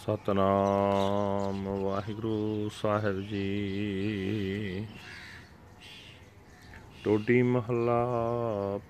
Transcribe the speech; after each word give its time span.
ਸਤਨਾਮ 0.00 1.68
ਵਾਹਿਗੁਰੂ 1.68 2.68
ਸਾਹਿਬ 2.82 3.20
ਜੀ। 3.20 4.86
ਟੋਡੀ 7.04 7.42
ਮਹੱਲਾ 7.42 8.06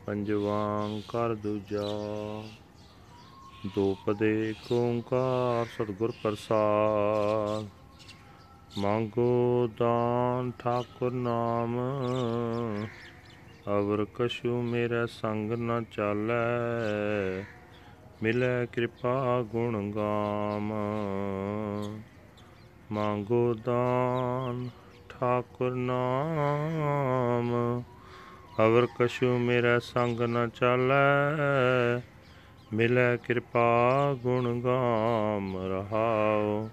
ਪੰਜਵਾਂ 0.06 1.00
ਕਰ 1.08 1.34
ਦੂਜਾ। 1.34 1.86
ਦੋ 3.74 3.96
ਪਦੇ 4.06 4.50
ਏਕ 4.50 4.72
ਓੰਕਾਰ, 4.72 5.66
ਸਤਿਗੁਰ 5.66 6.12
ਪ੍ਰਸਾਦ। 6.22 7.68
ਮੰਗੋ 8.78 9.68
ਦਾਨ 9.78 10.52
ਠਾਕੁਰ 10.58 11.12
ਨਾਮ, 11.12 11.78
ਅਵਰ 13.68 14.06
ਕਛੂ 14.14 14.62
ਮੇਰੇ 14.62 15.06
ਸੰਗ 15.06 15.52
ਨ 15.52 15.84
ਚਾਲੈ। 15.92 16.40
ਮਿਲੈ 18.22 18.66
ਕਿਰਪਾ 18.66 19.42
ਗੁਣ 19.42 19.90
ਗਾਮ। 19.90 20.72
ਮੰਗੋ 22.92 23.54
ਦਾਨ 23.54 24.68
ਠਾਕੁਰ 25.08 25.74
ਨਾਮ। 25.74 27.82
ਅਵਰ 28.60 28.86
ਕਛੂ 28.86 29.38
ਮੇਰਾ 29.38 29.78
ਸੰਗ 29.78 30.20
ਨ 30.20 30.48
ਚਾਲੈ, 30.48 32.00
ਮਿਲੈ 32.72 33.16
ਕਿਰਪਾ 33.16 34.16
ਗੁਣ 34.22 34.60
ਗਾਮ 34.60 35.56
ਰਹਾਉ। 35.56 36.68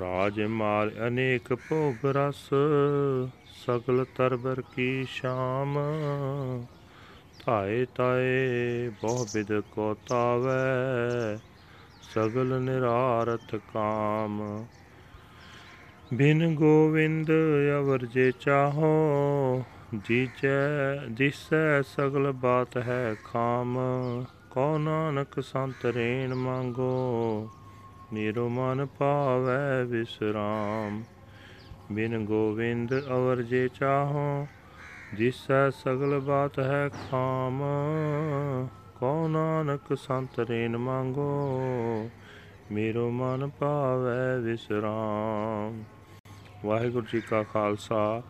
ਰਾਜ 0.00 0.40
ਮਾਲ 0.40 0.92
ਅਨੇਕ 1.06 1.54
ਭੋਗ 1.54 2.06
ਰਸ, 2.06 2.50
ਸਗਲ 3.66 4.06
ਤਰਬਰ 4.16 4.62
ਕੀ 4.76 5.04
ਸ਼ਾਮ। 5.04 5.78
ਧਾਏ 7.46 7.84
ਤਾਏ, 7.84 8.88
ਬਹੁ 9.02 9.26
ਬਿਦ 9.34 9.60
ਕੋ 9.60 9.94
ਤਾਵੈ, 9.94 11.38
ਸਗਲ 12.14 12.60
ਨਿਰਾਰਥ 12.60 13.54
ਕਾਮ। 13.54 14.66
ਬਿਨ 16.14 16.54
ਗੋਵਿੰਦ 16.54 17.30
ਅਵਰ 17.78 18.06
ਜੇ 18.06 18.32
ਚਾਹੋ, 18.40 19.64
ਜੀਜੈ, 20.08 20.96
ਦਿਸੈ 21.10 21.82
ਸਗਲ 21.82 22.32
ਬਾਤ 22.32 22.76
ਹੈ 22.76 23.16
ਖਾਮ। 23.24 23.78
ਕੋ 24.50 24.78
ਨਾਨਕ 24.78 25.40
ਸੰਤ 25.40 25.86
ਰੇਣ 25.86 26.34
ਮੰਗੋ 26.34 27.48
ਨੀਰੋ 28.12 28.48
ਮਨ 28.48 28.86
ਪਾਵੈ 28.86 29.84
ਵਿਸਰਾਮ। 29.84 31.02
ਬਿਨ 31.92 32.24
ਗੋਵਿੰਦ 32.24 32.94
ਅਵਰ 33.06 33.42
ਜੇ 33.42 33.68
ਚਾਹੋ 33.68 34.46
ਜਿਸੈ 35.14 35.70
ਸਗਲ 35.70 36.18
ਬਾਤ 36.20 36.58
ਹੈ 36.58 36.88
ਖਾਮ 36.88 37.62
ਕੋ 39.00 39.28
ਨਾਨਕ 39.28 39.96
ਸੰਤ 39.96 40.38
ਰੇਨ 40.40 40.76
ਮੰਗੋ, 40.76 42.10
ਮੇਰੋ 42.72 43.10
ਮਨ 43.10 43.48
ਪਾਵੈ 43.48 44.38
ਵਿਸਰਾਮ। 44.38 45.82
ਵਾਹਿਗੁਰੂ 46.64 47.06
ਜੀ 47.12 47.20
ਕਾ 47.20 47.42
ਖਾਲਸਾ, 47.42 48.22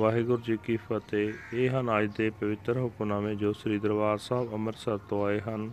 ਵਾਹਿਗੁਰੂ 0.00 0.42
ਜੀ 0.42 0.58
ਕੀ 0.64 0.76
ਫਤਿਹ। 0.76 1.32
ਇਹ 1.52 1.70
ਹਨ 1.70 1.90
ਅੱਜ 1.98 2.10
ਦੇ 2.16 2.30
ਪਵਿੱਤਰ 2.30 2.78
ਹੁਕਮਨਾਮੇ 2.78 3.34
ਜੋ 3.34 3.52
ਸ੍ਰੀ 3.52 3.78
ਦਰਬਾਰ 3.78 4.18
ਸਾਹਿਬ 4.18 4.52
ਅੰਮ੍ਰਿਤਸਰ 4.52 4.98
ਤੋਂ 4.98 5.26
ਆਏ 5.26 5.40
ਹਨ। 5.40 5.70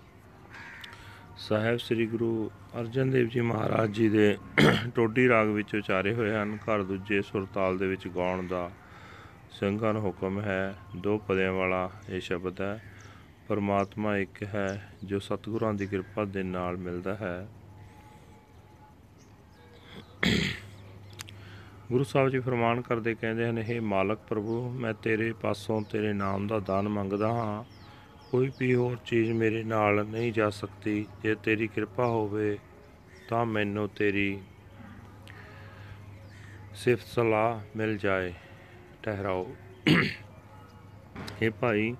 ਸਾਹਿਬ 1.37 1.77
ਸ੍ਰੀ 1.77 2.05
ਗੁਰੂ 2.05 2.49
ਅਰਜਨ 2.79 3.09
ਦੇਵ 3.09 3.27
ਜੀ 3.27 3.41
ਮਹਾਰਾਜ 3.41 3.91
ਜੀ 3.91 4.09
ਦੇ 4.09 4.37
ਟੋਡੀ 4.95 5.27
ਰਾਗ 5.29 5.47
ਵਿੱਚ 5.47 5.75
ਉਚਾਰੇ 5.75 6.13
ਹੋਏ 6.13 6.33
ਹਨ, 6.35 6.57
ਘਰ 6.57 6.83
ਦੂਜੇ 6.83 7.21
ਸੁਰਤਾਲ 7.21 7.77
ਦੇ 7.77 7.87
ਵਿੱਚ 7.87 8.07
ਗਾਉਣ 8.07 8.47
ਦਾ। 8.47 8.69
ਸਿੰਘਾਂ 9.51 9.93
ਨੂੰ 9.93 10.01
ਹੁਕਮ 10.01 10.41
ਹੈ, 10.41 10.75
ਦੋ 10.95 11.17
ਪਦਿਆਂ 11.17 11.53
ਵਾਲਾ 11.53 11.89
ਇਹ 12.09 12.21
ਸ਼ਬਦ 12.21 12.61
ਹੈ, 12.61 12.83
ਪਰਮਾਤਮਾ 13.47 14.17
ਇੱਕ 14.17 14.43
ਹੈ, 14.43 14.91
ਜੋ 15.03 15.19
ਸਤਿਗੁਰਾਂ 15.19 15.73
ਦੀ 15.73 15.87
ਕਿਰਪਾ 15.87 16.25
ਦੇ 16.25 16.43
ਨਾਲ 16.43 16.77
ਮਿਲਦਾ 16.77 17.15
ਹੈ। 17.15 17.47
ਗੁਰੂ 21.91 22.03
ਸਾਹਿਬ 22.03 22.29
ਜੀ 22.29 22.39
ਫਰਮਾਨ 22.39 22.81
ਕਰਦੇ 22.81 23.15
ਕਹਿੰਦੇ 23.15 23.49
ਹਨ 23.49 23.57
ਇਹ 23.57 23.81
ਮਾਲਕ 23.81 24.19
ਪ੍ਰਭੂ, 24.29 24.69
ਮੈਂ 24.69 24.93
ਤੇਰੇ 24.93 25.33
ਪਾਸੋਂ 25.33 25.81
ਤੇਰੇ 25.81 26.13
ਨਾਮ 26.13 26.47
ਦਾ 26.47 26.59
ਦਾਨ 26.59 26.87
ਮੰਗਦਾ 26.87 27.31
ਹਾਂ। 27.31 27.63
ਕੋਈ 28.31 28.51
ਵੀ 28.59 28.75
ਹੋਰ 28.75 28.97
ਚੀਜ਼ 29.05 29.31
ਮੇਰੇ 29.31 29.63
ਨਾਲ 29.63 30.05
ਨਹੀਂ 30.05 30.33
ਜਾ 30.33 30.49
ਸਕਦੀ, 30.49 31.05
ਜੇ 31.23 31.35
ਤੇਰੀ 31.35 31.67
ਕਿਰਪਾ 31.67 32.05
ਹੋਵੇ, 32.05 32.59
ਤਾਂ 33.29 33.45
ਮੈਨੂੰ 33.45 33.89
ਤੇਰੀ 33.89 34.39
ਸਿਫਤ 36.75 37.05
ਸਲਾਹ 37.05 37.77
ਮਿਲ 37.77 37.97
ਜਾਏ। 37.97 38.33
ਠਹਿਰਾਓ। 39.03 39.55
ਇਹ 41.41 41.51
ਭਾਈ, 41.51 41.95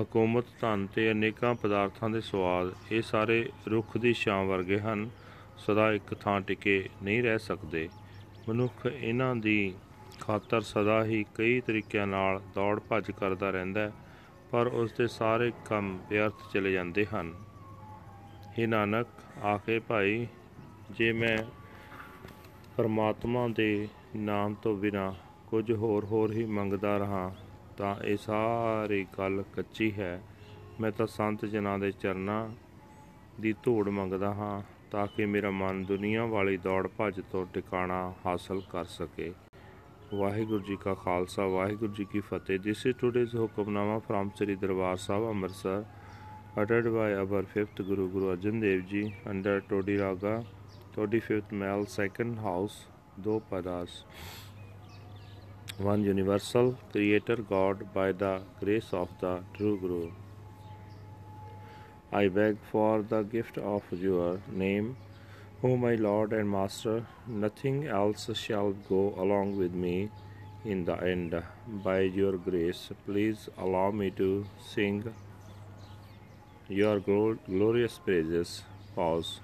ਹਕੂਮਤ 0.00 0.44
ਧਨ 0.60 0.86
ਤੇ 0.86 1.10
ਅਨੇਕਾਂ 1.12 1.54
ਪਦਾਰਥਾਂ 1.54 2.10
ਦੇ 2.10 2.20
ਸਵਾਦ, 2.20 2.72
ਇਹ 2.92 3.02
ਸਾਰੇ 3.02 3.50
ਰੁੱਖ 3.68 3.96
ਦੀ 3.98 4.12
ਛਾਂ 4.12 4.44
ਵਰਗੇ 4.44 4.80
ਹਨ, 4.80 5.10
ਸਦਾ 5.58 5.92
ਇੱਕ 5.92 6.14
ਥਾਂ 6.14 6.40
ਟਿਕੇ 6.40 6.88
ਨਹੀਂ 7.02 7.22
ਰਹਿ 7.22 7.38
ਸਕਦੇ। 7.38 7.88
ਮਨੁੱਖ 8.48 8.86
ਇਹਨਾਂ 8.86 9.36
ਦੀ 9.36 9.74
ਖਾਤਰ 10.20 10.60
ਸਦਾ 10.60 11.04
ਹੀ 11.04 11.24
ਕਈ 11.34 11.60
ਤਰੀਕਿਆਂ 11.60 12.06
ਨਾਲ 12.06 12.40
ਦੌੜ 12.54 12.80
ਭੱਜ 12.80 13.10
ਕਰਦਾ 13.10 13.50
ਰਹਿੰਦਾ 13.50 13.80
ਹੈ, 13.80 13.92
ਪਰ 14.50 14.66
ਉਸ 14.66 14.92
ਦੇ 14.92 15.06
ਸਾਰੇ 15.06 15.52
ਕੰਮ 15.64 15.98
ਵਿਅਰਥ 16.10 16.52
ਚਲੇ 16.52 16.72
ਜਾਂਦੇ 16.72 17.06
ਹਨ। 17.06 17.34
ਇਹ 18.58 18.68
ਨਾਨਕ, 18.68 19.06
ਆਖੇ 19.44 19.78
ਭਾਈ, 19.78 20.26
ਜੇ 20.90 21.12
ਮੈਂ 21.12 21.38
ਪਰਮਾਤਮਾ 22.76 23.48
ਦੇ 23.48 23.88
ਨਾਮ 24.16 24.54
ਤੋਂ 24.54 24.76
ਬਿਨਾ 24.76 25.14
ਕੁਝ 25.50 25.72
ਹੋਰ 25.72 26.04
ਹੋਰ 26.04 26.32
ਹੀ 26.32 26.44
ਮੰਗਦਾ 26.44 26.98
ਰਹਾ 26.98 27.34
ਤਾਂ 27.76 28.04
ਇਹ 28.04 28.16
ਸਾਰੀ 28.16 29.06
ਗੱਲ 29.18 29.44
ਕੱਚੀ 29.56 29.92
ਹੈ। 29.92 30.22
ਮੈਂ 30.80 30.90
ਤਾਂ 30.90 31.06
ਸੰਤ 31.06 31.44
ਜਨਾਂ 31.44 31.78
ਦੇ 31.78 31.90
ਚਰਨਾਂ 31.90 32.48
ਦੀ 33.40 33.54
ਧੂੜ 33.62 33.88
ਮੰਗਦਾ 33.88 34.34
ਹਾਂ 34.34 34.62
ਤਾਂ 34.90 35.06
ਕਿ 35.06 35.26
ਮੇਰਾ 35.26 35.50
ਮਨ 35.50 35.84
ਦੁਨੀਆ 35.84 36.24
ਵਾਲੀ 36.24 36.56
ਦੌੜ 36.56 36.88
ਭੱਜ 36.96 37.20
ਤੋਂ 37.32 37.46
ਟਿਕਾਣਾ 37.54 38.14
ਹਾਸਲ 38.26 38.62
ਕਰ 38.70 38.84
ਸਕੇ। 38.84 39.32
ਵਾਹਿਗੁਰੂ 40.14 40.64
ਜੀ 40.64 40.76
ਕਾ 40.76 40.94
ਖਾਲਸਾ 40.94 41.46
ਵਾਹਿਗੁਰੂ 41.46 41.92
ਜੀ 41.92 42.04
ਕੀ 42.04 42.20
ਫਤਿਹ। 42.20 42.58
This 42.58 42.86
is 42.86 42.96
today's 42.96 43.36
hukamnama 43.36 43.98
from 43.98 44.30
Sri 44.36 44.56
Darbar 44.56 44.96
Sahib 44.96 45.28
Amritsar 45.28 45.84
uttered 46.58 46.86
by 46.86 47.08
our 47.16 47.40
fifth 47.56 47.80
Guru 47.88 48.04
Guru 48.12 48.28
Arjan 48.28 48.60
Dev 48.62 48.80
Ji 48.92 49.02
under 49.32 49.60
Todi 49.72 49.96
Raga, 49.98 50.44
25th 50.96 51.52
Mel, 51.52 51.84
second 51.86 52.38
house, 52.38 52.78
Do 53.24 53.40
Padas. 53.52 53.98
One 55.78 56.02
universal 56.02 56.76
creator 56.90 57.36
God 57.36 57.94
by 57.94 58.10
the 58.10 58.40
grace 58.58 58.92
of 58.92 59.10
the 59.20 59.44
true 59.54 59.78
Guru. 59.78 60.10
I 62.10 62.26
beg 62.26 62.56
for 62.72 63.02
the 63.02 63.22
gift 63.22 63.58
of 63.58 63.84
your 63.92 64.40
name, 64.50 64.96
O 65.62 65.76
my 65.76 65.94
Lord 65.94 66.32
and 66.32 66.50
Master. 66.50 67.06
Nothing 67.28 67.86
else 67.86 68.28
shall 68.34 68.72
go 68.88 69.14
along 69.16 69.56
with 69.56 69.72
me 69.72 70.10
in 70.64 70.84
the 70.84 70.96
end. 71.00 71.40
By 71.84 72.00
your 72.00 72.36
grace, 72.36 72.90
please 73.06 73.48
allow 73.56 73.92
me 73.92 74.10
to 74.22 74.46
sing 74.60 75.14
your 76.68 76.98
glorious 76.98 77.98
praises. 77.98 78.64
Pause. 78.96 79.40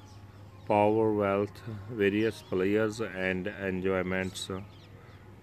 Power, 0.67 1.13
wealth, 1.13 1.63
various 1.91 2.43
pleasures 2.43 3.01
and 3.01 3.47
enjoyments, 3.47 4.51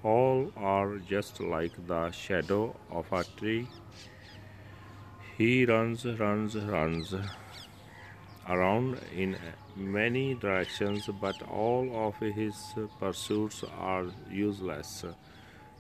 all 0.04 0.52
are 0.58 0.98
just 0.98 1.40
like 1.40 1.72
the 1.88 2.12
shadow 2.12 2.76
of 2.90 3.06
a 3.12 3.24
tree. 3.24 3.68
He 5.38 5.66
runs, 5.66 6.06
runs, 6.06 6.56
runs 6.56 7.14
around 8.50 9.00
in 9.16 9.38
many 9.76 10.34
directions, 10.34 11.10
but 11.20 11.42
all 11.50 11.90
of 12.08 12.16
his 12.18 12.56
pursuits 13.00 13.64
are 13.78 14.06
useless, 14.30 15.06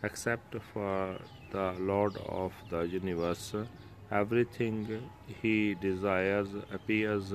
except 0.04 0.56
for 0.74 1.18
the 1.52 1.74
Lord 1.80 2.18
of 2.28 2.54
the 2.70 2.82
universe. 2.82 3.54
Everything 4.12 5.10
he 5.42 5.76
desires 5.76 6.50
appears 6.72 7.34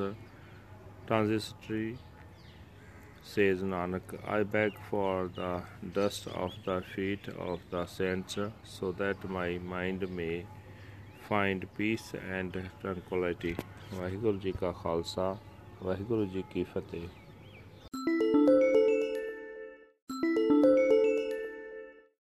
transitory 1.06 1.98
Says 3.25 3.61
Nanak, 3.61 4.01
I 4.27 4.43
beg 4.43 4.73
for 4.89 5.29
the 5.35 5.61
dust 5.93 6.27
of 6.27 6.51
the 6.65 6.81
feet 6.81 7.27
of 7.29 7.61
the 7.69 7.85
saints, 7.85 8.37
so 8.63 8.91
that 8.93 9.23
my 9.29 9.57
mind 9.57 10.09
may 10.09 10.45
find 11.29 11.65
peace 11.77 12.13
and 12.39 12.57
tranquility. 12.81 13.55
Waheguru 13.93 14.37
ji 14.37 14.51
ਕਾ 14.51 14.71
ਖਾਲਸਾ 14.71 15.37
ਵਾਹਿਗੁਰੂ 15.83 16.25
ਜੀ 16.25 16.43
ਕੀ 16.51 16.63
ਫਤਿਹ 16.63 17.07